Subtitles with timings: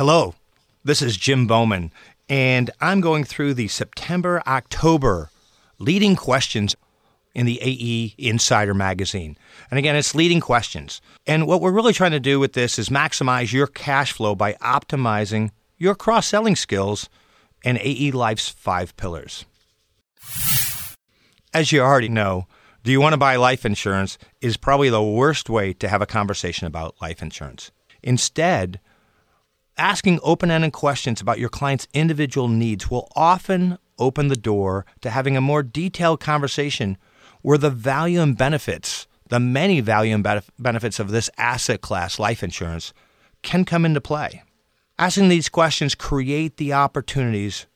[0.00, 0.34] Hello,
[0.82, 1.92] this is Jim Bowman,
[2.26, 5.28] and I'm going through the September October
[5.78, 6.74] leading questions
[7.34, 9.36] in the AE Insider magazine.
[9.70, 11.02] And again, it's leading questions.
[11.26, 14.54] And what we're really trying to do with this is maximize your cash flow by
[14.54, 17.10] optimizing your cross selling skills
[17.62, 19.44] and AE Life's five pillars.
[21.52, 22.46] As you already know,
[22.84, 26.06] do you want to buy life insurance is probably the worst way to have a
[26.06, 27.70] conversation about life insurance.
[28.02, 28.80] Instead,
[29.80, 35.08] asking open ended questions about your client's individual needs will often open the door to
[35.08, 36.98] having a more detailed conversation
[37.40, 42.42] where the value and benefits, the many value and benefits of this asset class, life
[42.42, 42.92] insurance,
[43.42, 44.42] can come into play.
[44.98, 47.66] Asking these questions create the opportunities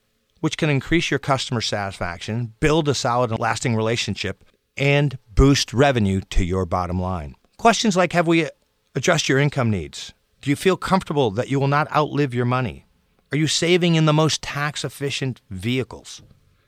[0.40, 4.44] which can increase your customer satisfaction, build a solid and lasting relationship,
[4.76, 7.34] and boost revenue to your bottom line.
[7.56, 8.50] Questions like Have we
[8.94, 10.12] addressed your income needs?
[10.44, 12.84] Do you feel comfortable that you will not outlive your money?
[13.32, 16.20] Are you saving in the most tax efficient vehicles?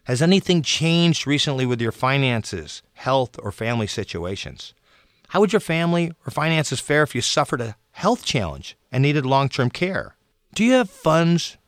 [0.05, 4.72] Has anything changed recently with your finances, health, or family situations?
[5.28, 9.27] How would your family or finances fare if you suffered a health challenge and needed
[9.27, 10.16] long term care?
[10.54, 11.58] Do you have funds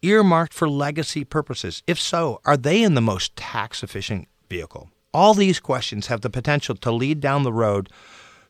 [0.00, 1.82] earmarked for legacy purposes?
[1.88, 4.90] If so, are they in the most tax efficient vehicle?
[5.12, 7.88] All these questions have the potential to lead down the road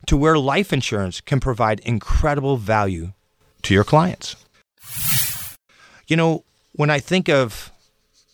[0.09, 3.12] to where life insurance can provide incredible value
[3.61, 4.37] to your clients.
[6.06, 7.70] You know, when I think of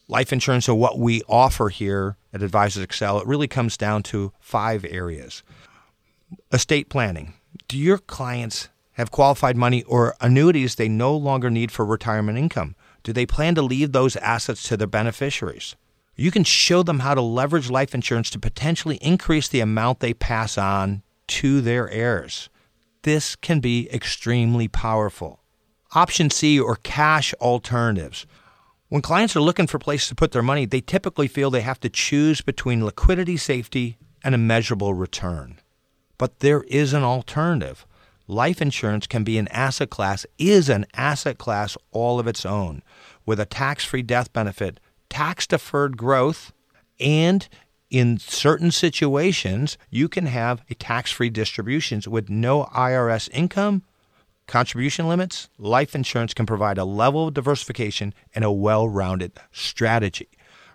[0.07, 4.33] life insurance or what we offer here at Advisors Excel, it really comes down to
[4.39, 5.43] five areas.
[6.53, 7.35] Estate planning.
[7.67, 12.77] Do your clients have qualified money or annuities they no longer need for retirement income?
[13.03, 15.75] Do they plan to leave those assets to their beneficiaries?
[16.15, 20.15] You can show them how to leverage life insurance to potentially increase the amount they
[20.15, 22.49] pass on to their heirs.
[23.03, 25.41] This can be extremely powerful.
[25.95, 28.27] Option C or cash alternatives.
[28.89, 31.81] When clients are looking for places to put their money, they typically feel they have
[31.81, 35.61] to choose between liquidity safety and a measurable return.
[36.19, 37.87] But there is an alternative.
[38.27, 42.83] Life insurance can be an asset class, is an asset class all of its own,
[43.27, 44.81] with a tax free death benefit,
[45.11, 46.53] tax deferred growth,
[46.99, 47.49] and
[47.95, 53.85] in certain situations, you can have tax free distributions with no IRS income
[54.49, 60.29] contribution limits, life insurance can provide a level of diversification and a well rounded strategy.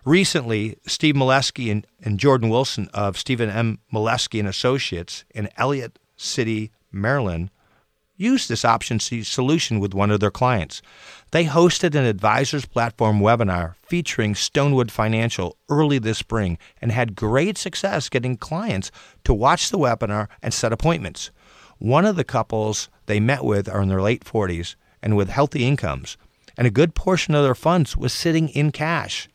[0.06, 3.80] Recently, Steve Molesky and, and, Jordan Wilson of Stephen M.
[3.92, 7.50] Molesky and Associates in Ellicott City, Maryland,
[8.20, 10.82] used this option C solution with one of their clients.
[11.30, 17.56] They hosted an advisors platform webinar featuring Stonewood Financial early this spring and had great
[17.56, 18.90] success getting clients
[19.24, 21.30] to watch the webinar and set appointments.
[21.78, 25.64] One of the couples they met with are in their late 40s and with healthy
[25.64, 26.18] incomes,
[26.58, 29.28] and a good portion of their funds was sitting in cash.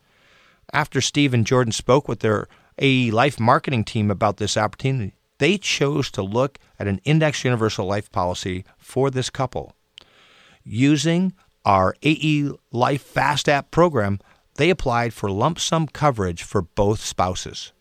[0.72, 2.46] After Steve and Jordan spoke with their
[2.78, 7.86] AE Life marketing team about this opportunity, they chose to look at an index universal
[7.86, 9.74] life policy for this couple.
[10.64, 11.32] Using
[11.64, 14.20] our AE Life Fast App program,
[14.54, 17.72] they applied for lump sum coverage for both spouses.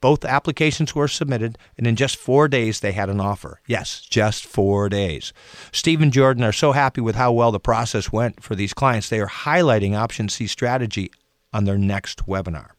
[0.00, 3.60] Both applications were submitted, and in just four days, they had an offer.
[3.66, 5.32] Yes, just four days.
[5.72, 9.08] Steve and Jordan are so happy with how well the process went for these clients,
[9.08, 11.10] they are highlighting Option C strategy
[11.52, 12.70] on their next webinar.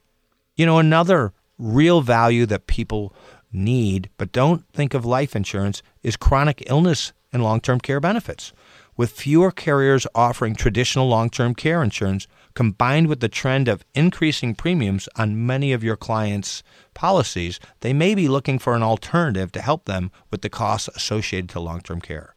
[0.55, 3.15] You know, another real value that people
[3.51, 8.53] need but don't think of life insurance is chronic illness and long term care benefits.
[8.95, 14.55] With fewer carriers offering traditional long term care insurance, combined with the trend of increasing
[14.55, 16.63] premiums on many of your clients'
[16.95, 21.49] policies, they may be looking for an alternative to help them with the costs associated
[21.49, 22.33] to long-term care.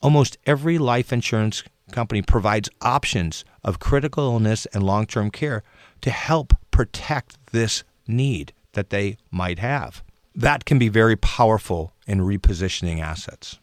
[0.00, 5.64] Almost every life insurance company provides options of critical illness and long-term care
[6.02, 10.04] to help protect this need that they might have.
[10.38, 13.58] That can be very powerful in repositioning assets.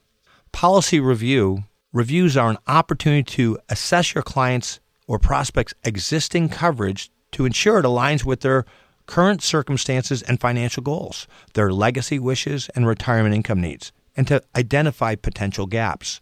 [0.51, 7.45] Policy review reviews are an opportunity to assess your client's or prospects' existing coverage to
[7.45, 8.65] ensure it aligns with their
[9.05, 15.13] current circumstances and financial goals, their legacy wishes and retirement income needs, and to identify
[15.13, 16.21] potential gaps.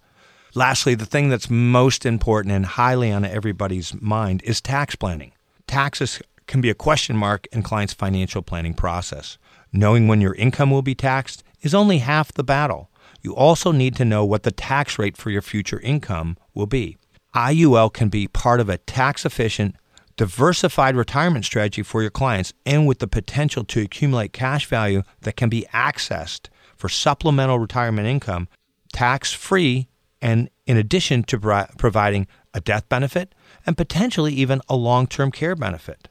[0.53, 5.31] Lastly, the thing that's most important and highly on everybody's mind is tax planning.
[5.65, 9.37] Taxes can be a question mark in clients' financial planning process.
[9.73, 12.89] Knowing when your income will be taxed is only half the battle.
[13.21, 16.97] You also need to know what the tax rate for your future income will be.
[17.35, 19.75] IUL can be part of a tax efficient,
[20.17, 25.37] diversified retirement strategy for your clients and with the potential to accumulate cash value that
[25.37, 28.49] can be accessed for supplemental retirement income
[28.91, 29.87] tax free
[30.21, 33.33] and in addition to pro- providing a death benefit
[33.65, 36.09] and potentially even a long term care benefit.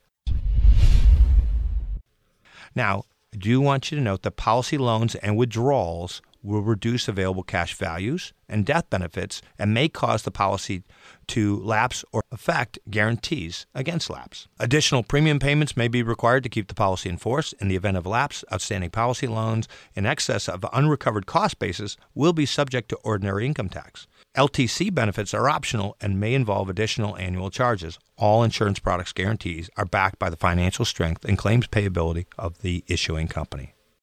[2.74, 7.42] Now, I do want you to note that policy loans and withdrawals will reduce available
[7.42, 10.82] cash values and death benefits and may cause the policy
[11.28, 14.48] to lapse or affect guarantees against lapse.
[14.58, 17.52] Additional premium payments may be required to keep the policy in force.
[17.54, 22.32] In the event of lapse, outstanding policy loans in excess of unrecovered cost basis will
[22.32, 24.06] be subject to ordinary income tax.
[24.36, 27.98] LTC benefits are optional and may involve additional annual charges.
[28.16, 32.84] All insurance products guarantees are backed by the financial strength and claims payability of the
[32.86, 33.74] issuing company.